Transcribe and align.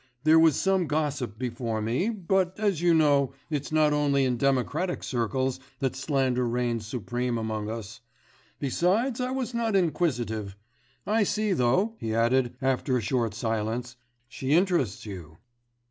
There 0.23 0.39
was 0.39 0.55
some 0.59 0.87
gossip 0.87 1.37
before 1.37 1.79
me, 1.79 2.09
but 2.09 2.59
as 2.59 2.81
you 2.81 2.91
know, 2.95 3.33
it's 3.51 3.71
not 3.71 3.93
only 3.93 4.25
in 4.25 4.35
democratic 4.35 5.03
circles 5.03 5.59
that 5.77 5.95
slander 5.95 6.47
reigns 6.47 6.87
supreme 6.87 7.37
among 7.37 7.69
us. 7.69 7.99
Besides 8.59 9.21
I 9.21 9.29
was 9.29 9.53
not 9.53 9.75
inquisitive. 9.75 10.57
I 11.05 11.21
see 11.21 11.53
though,' 11.53 11.97
he 11.99 12.15
added, 12.15 12.55
after 12.63 12.97
a 12.97 13.01
short 13.01 13.35
silence, 13.35 13.95
'she 14.27 14.53
interests 14.53 15.05
you. 15.05 15.37